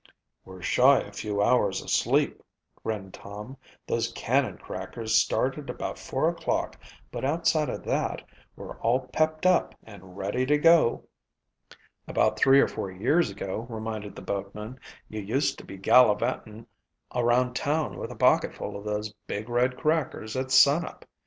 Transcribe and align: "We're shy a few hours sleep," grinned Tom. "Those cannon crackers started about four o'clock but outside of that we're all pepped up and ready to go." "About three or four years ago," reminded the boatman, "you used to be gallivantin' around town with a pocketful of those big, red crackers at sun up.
"We're 0.45 0.63
shy 0.63 1.01
a 1.01 1.11
few 1.11 1.43
hours 1.43 1.77
sleep," 1.93 2.41
grinned 2.83 3.13
Tom. 3.13 3.55
"Those 3.85 4.11
cannon 4.13 4.57
crackers 4.57 5.13
started 5.13 5.69
about 5.69 5.99
four 5.99 6.27
o'clock 6.27 6.75
but 7.11 7.23
outside 7.23 7.69
of 7.69 7.83
that 7.83 8.23
we're 8.55 8.79
all 8.79 9.01
pepped 9.09 9.45
up 9.45 9.75
and 9.83 10.17
ready 10.17 10.43
to 10.47 10.57
go." 10.57 11.03
"About 12.07 12.39
three 12.39 12.59
or 12.59 12.67
four 12.67 12.89
years 12.89 13.29
ago," 13.29 13.67
reminded 13.69 14.15
the 14.15 14.23
boatman, 14.23 14.79
"you 15.07 15.19
used 15.21 15.59
to 15.59 15.63
be 15.65 15.77
gallivantin' 15.77 16.65
around 17.13 17.53
town 17.53 17.99
with 17.99 18.09
a 18.11 18.15
pocketful 18.15 18.75
of 18.75 18.83
those 18.83 19.13
big, 19.27 19.49
red 19.49 19.77
crackers 19.77 20.35
at 20.35 20.49
sun 20.49 20.83
up. 20.83 21.05